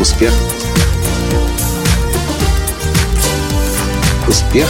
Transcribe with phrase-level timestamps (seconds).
[0.00, 0.32] Успех.
[4.26, 4.66] Успех.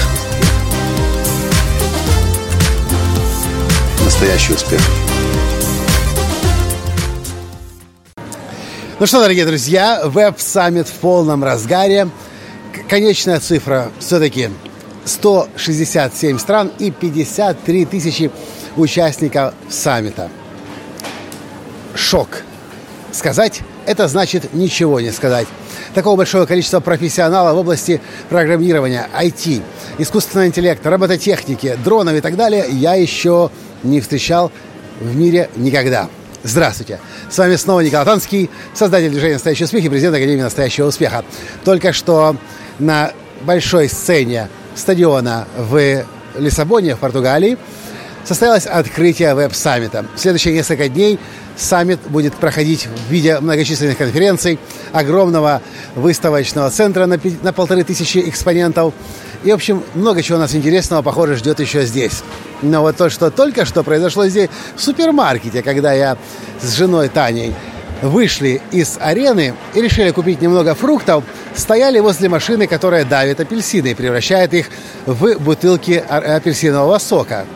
[4.05, 4.81] Настоящий успех.
[8.99, 12.09] Ну что, дорогие друзья, веб-саммит в полном разгаре.
[12.89, 14.51] Конечная цифра все-таки
[15.05, 18.33] 167 стран и 53 тысячи
[18.77, 20.29] участников саммита.
[21.95, 22.43] Шок.
[23.13, 25.47] Сказать– это значит ничего не сказать.
[25.95, 29.63] Такого большого количества профессионалов в области программирования, IT,
[29.99, 33.51] искусственного интеллекта, робототехники, дронов и так далее я еще
[33.83, 34.53] не встречал
[35.01, 36.09] в мире никогда.
[36.43, 37.01] Здравствуйте!
[37.29, 41.25] С вами снова Николай Танский, создатель движения «Настоящий успех» и президент Академии «Настоящего успеха».
[41.65, 42.37] Только что
[42.79, 46.05] на большой сцене стадиона в
[46.39, 47.59] Лиссабоне, в Португалии,
[48.25, 50.07] состоялось открытие веб-саммита.
[50.15, 51.19] В следующие несколько дней
[51.61, 54.59] саммит будет проходить в виде многочисленных конференций,
[54.93, 55.63] огромного
[55.95, 58.95] выставочного центра на, на полторы тысячи экспонентов.
[59.45, 62.23] И, в общем, много чего у нас интересного, похоже, ждет еще здесь.
[62.63, 66.19] Но вот то, что только что произошло здесь, в супермаркете, когда я
[66.61, 67.55] с женой Таней
[68.03, 71.25] вышли из арены и решили купить немного фруктов,
[71.55, 74.67] стояли возле машины, которая давит апельсины и превращает их
[75.07, 77.47] в бутылки апельсинового сока.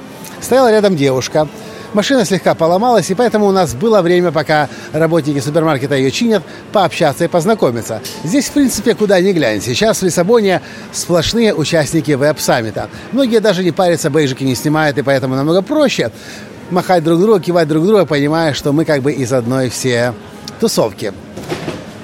[0.40, 1.48] Стояла рядом девушка.
[1.94, 6.42] Машина слегка поломалась, и поэтому у нас было время, пока работники супермаркета ее чинят,
[6.72, 8.02] пообщаться и познакомиться.
[8.24, 9.62] Здесь, в принципе, куда ни глянь.
[9.62, 10.60] Сейчас в Лиссабоне
[10.92, 12.88] сплошные участники веб-саммита.
[13.12, 16.10] Многие даже не парятся, бейджики не снимают, и поэтому намного проще
[16.70, 20.14] махать друг другу, кивать друг друга, понимая, что мы как бы из одной все
[20.58, 21.12] тусовки.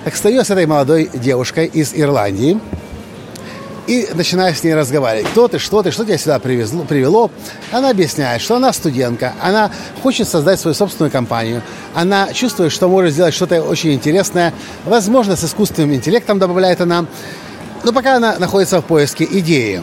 [0.05, 2.61] Так стою с этой молодой девушкой из Ирландии
[3.91, 5.33] и начинаю с ней разговаривать.
[5.33, 7.29] Кто ты, что ты, что тебя сюда привезло, привело?
[7.73, 9.73] Она объясняет, что она студентка, она
[10.05, 11.61] хочет создать свою собственную компанию,
[11.93, 17.05] она чувствует, что может сделать что-то очень интересное, возможно, с искусственным интеллектом, добавляет она,
[17.83, 19.83] но пока она находится в поиске идеи.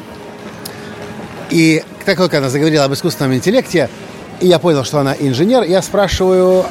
[1.50, 3.90] И так как она заговорила об искусственном интеллекте,
[4.40, 6.66] и я понял, что она инженер, я спрашиваю,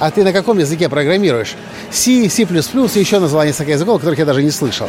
[0.00, 1.54] а ты на каком языке программируешь?
[1.92, 4.88] C, C++ и еще название несколько языков, которых я даже не слышал.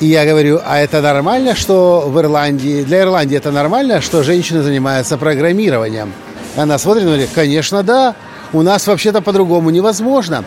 [0.00, 4.62] И я говорю, а это нормально, что в Ирландии, для Ирландии это нормально, что женщины
[4.62, 6.12] занимаются программированием?
[6.56, 8.14] Она смотрит и говорит, конечно, да.
[8.52, 10.44] У нас вообще-то по-другому невозможно.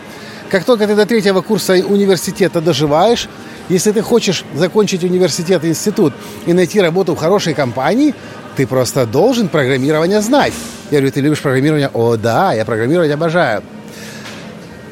[0.50, 3.30] Как только ты до третьего курса университета доживаешь,
[3.70, 6.14] если ты хочешь закончить университет, институт
[6.46, 8.16] и найти работу в хорошей компании,
[8.56, 10.54] ты просто должен программирование знать.
[10.92, 11.90] Я говорю, ты любишь программирование?
[11.94, 13.64] О, да, я программировать обожаю.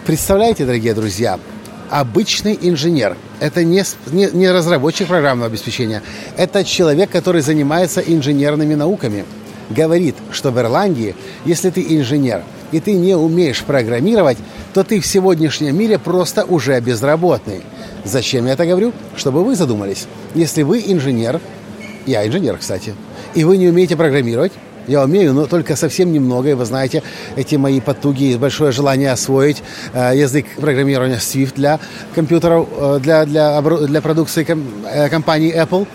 [0.06, 1.40] Представляете, дорогие друзья,
[1.90, 3.18] обычный инженер.
[3.40, 6.02] Это не, не, не разработчик программного обеспечения.
[6.38, 9.26] Это человек, который занимается инженерными науками.
[9.70, 14.38] Говорит, что в Ирландии, если ты инженер и ты не умеешь программировать,
[14.74, 17.62] то ты в сегодняшнем мире просто уже безработный.
[18.04, 18.94] Зачем я это говорю?
[19.16, 20.08] Чтобы вы задумались.
[20.36, 21.40] Если вы инженер,
[22.06, 22.94] я инженер, кстати,
[23.34, 24.52] и вы не умеете программировать,
[24.90, 26.50] я умею, но только совсем немного.
[26.50, 27.04] И вы знаете,
[27.36, 29.62] эти мои потуги и большое желание освоить
[29.94, 31.80] э, язык программирования Swift для
[32.16, 34.46] компьютеров, э, для, для, для продукции
[34.86, 35.88] э, компании Apple.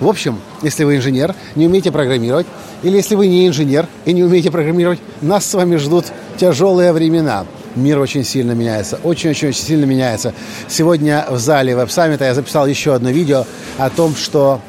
[0.00, 2.46] В общем, если вы инженер, не умеете программировать,
[2.82, 6.06] или если вы не инженер и не умеете программировать, нас с вами ждут
[6.36, 7.46] тяжелые времена.
[7.76, 10.34] Мир очень сильно меняется, очень-очень-очень сильно меняется.
[10.66, 13.46] Сегодня в зале веб-саммита я записал еще одно видео
[13.78, 14.60] о том, что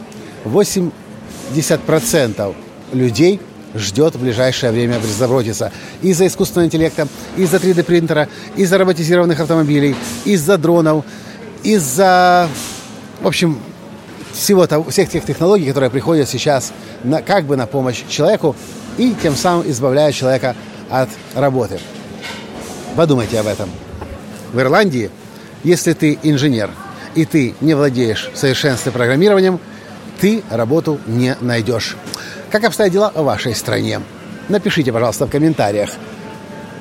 [0.45, 2.53] 80%
[2.93, 3.39] людей
[3.75, 5.71] ждет в ближайшее время безработица.
[6.01, 9.95] Из-за искусственного интеллекта, из-за 3D-принтера, из-за роботизированных автомобилей,
[10.25, 11.05] из-за дронов,
[11.63, 12.47] из-за,
[13.21, 13.59] в общем,
[14.33, 16.71] всего того, всех тех технологий, которые приходят сейчас
[17.03, 18.55] на, как бы на помощь человеку
[18.97, 20.55] и тем самым избавляют человека
[20.89, 21.79] от работы.
[22.95, 23.69] Подумайте об этом.
[24.51, 25.09] В Ирландии,
[25.63, 26.71] если ты инженер
[27.15, 29.59] и ты не владеешь в программированием,
[30.19, 31.97] ты работу не найдешь.
[32.51, 34.01] Как обстоят дела в вашей стране?
[34.49, 35.91] Напишите, пожалуйста, в комментариях.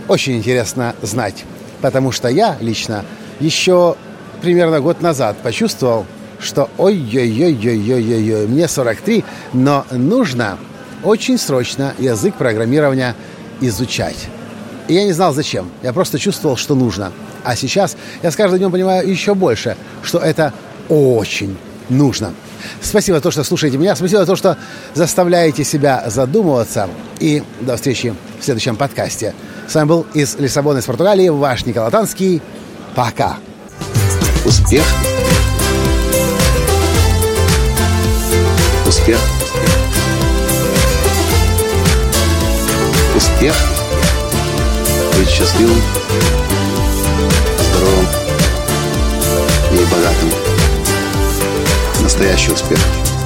[0.09, 1.45] Очень интересно знать,
[1.81, 3.05] потому что я лично
[3.39, 3.95] еще
[4.43, 6.07] примерно год назад почувствовал,
[6.41, 10.59] что ой-ой-ой-ой-ой-ой, мне 43, но нужно
[11.05, 13.15] очень срочно язык программирования
[13.61, 14.27] изучать.
[14.89, 17.13] И я не знал зачем, я просто чувствовал, что нужно.
[17.45, 20.53] А сейчас я с каждым днем понимаю еще больше, что это
[20.89, 21.57] очень
[21.89, 22.35] нужно.
[22.81, 23.97] Спасибо за то, что слушаете меня.
[23.97, 24.57] Спасибо за то, что
[24.95, 26.89] заставляете себя задумываться.
[27.19, 29.35] И до встречи в следующем подкасте.
[29.69, 32.43] С вами был из Лиссабона, из Португалии, ваш Николай Танский.
[32.95, 33.37] Пока.
[34.45, 34.85] Успех.
[38.87, 39.19] Успех.
[43.15, 43.55] Успех.
[45.17, 45.81] Быть счастливым,
[47.59, 48.07] здоровым
[49.73, 50.60] и богатым.
[52.11, 53.20] Настоящий успех.